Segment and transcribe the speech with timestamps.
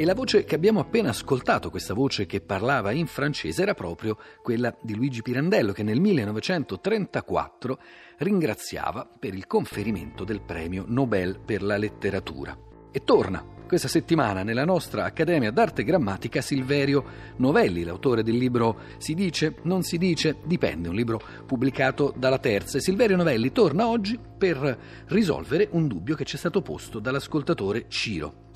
[0.00, 4.16] E la voce che abbiamo appena ascoltato, questa voce che parlava in francese, era proprio
[4.44, 7.78] quella di Luigi Pirandello, che nel 1934
[8.18, 12.56] ringraziava per il conferimento del premio Nobel per la letteratura.
[12.92, 17.04] E torna questa settimana nella nostra Accademia d'Arte Grammatica Silverio
[17.38, 22.78] Novelli, l'autore del libro Si dice, non si dice, dipende, un libro pubblicato dalla Terza.
[22.78, 27.86] E Silverio Novelli torna oggi per risolvere un dubbio che ci è stato posto dall'ascoltatore
[27.88, 28.46] Ciro.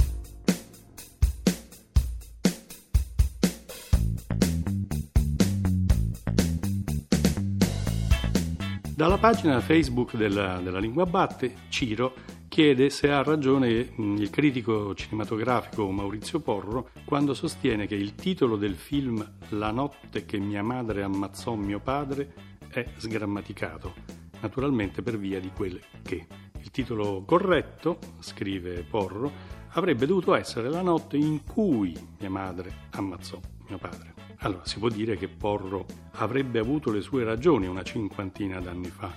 [8.95, 12.15] Dalla pagina Facebook della, della Lingua Batte, Ciro
[12.47, 18.75] chiede se ha ragione il critico cinematografico Maurizio Porro quando sostiene che il titolo del
[18.75, 22.35] film La notte che mia madre ammazzò mio padre
[22.69, 23.95] è sgrammaticato,
[24.41, 26.27] naturalmente per via di quel che.
[26.61, 29.33] Il titolo corretto, scrive Porro,
[29.71, 34.22] avrebbe dovuto essere La notte in cui mia madre ammazzò mio padre.
[34.43, 39.15] Allora, si può dire che Porro avrebbe avuto le sue ragioni una cinquantina d'anni fa,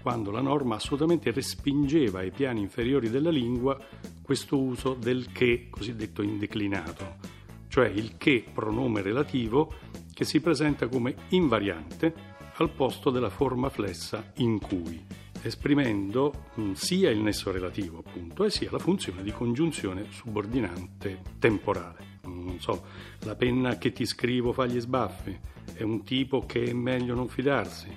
[0.00, 3.76] quando la norma assolutamente respingeva ai piani inferiori della lingua
[4.22, 7.16] questo uso del che cosiddetto indeclinato,
[7.66, 9.74] cioè il che pronome relativo
[10.14, 12.14] che si presenta come invariante
[12.54, 15.04] al posto della forma flessa in cui,
[15.42, 22.10] esprimendo mm, sia il nesso relativo appunto e sia la funzione di congiunzione subordinante temporale
[22.50, 22.84] non so,
[23.20, 25.38] la penna che ti scrivo fa gli sbaffi,
[25.74, 27.88] è un tipo che è meglio non fidarsi,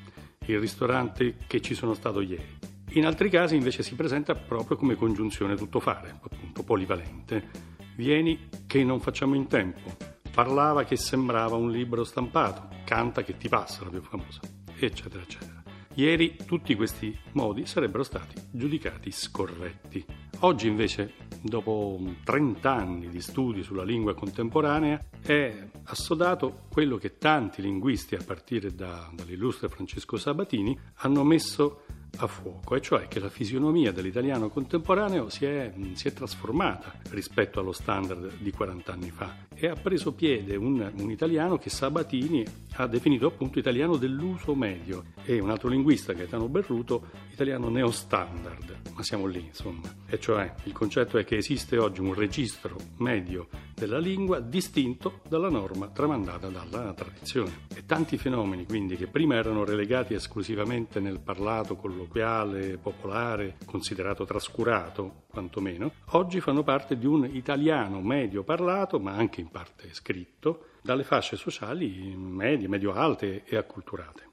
[0.46, 2.58] il ristorante che ci sono stato ieri.
[2.92, 7.72] In altri casi invece si presenta proprio come congiunzione tuttofare, appunto polivalente.
[7.96, 9.96] Vieni che non facciamo in tempo,
[10.32, 14.42] parlava che sembrava un libro stampato, canta che ti passa, la più famosa,
[14.78, 15.64] eccetera, eccetera.
[15.96, 20.04] Ieri tutti questi modi sarebbero stati giudicati scorretti.
[20.40, 21.14] Oggi invece,
[21.44, 28.24] dopo 30 anni di studi sulla lingua contemporanea, è assodato quello che tanti linguisti, a
[28.26, 31.82] partire da, dall'illustre Francesco Sabatini, hanno messo
[32.18, 37.60] a fuoco, e cioè che la fisionomia dell'italiano contemporaneo si è, si è, trasformata rispetto
[37.60, 39.36] allo standard di 40 anni fa.
[39.54, 45.06] E ha preso piede un, un, italiano che Sabatini ha definito appunto italiano dell'uso medio.
[45.24, 50.72] E un altro linguista, Gaetano Berruto, italiano neostandard, ma siamo lì insomma, e cioè il
[50.72, 53.48] concetto è che esiste oggi un registro medio
[53.84, 59.66] della lingua distinto dalla norma tramandata dalla tradizione e tanti fenomeni quindi che prima erano
[59.66, 68.00] relegati esclusivamente nel parlato colloquiale, popolare, considerato trascurato quantomeno, oggi fanno parte di un italiano
[68.00, 74.33] medio parlato, ma anche in parte scritto, dalle fasce sociali medie, medio-alte e acculturate.